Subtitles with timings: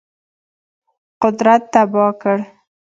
[1.21, 2.37] قدرت تباه کړ.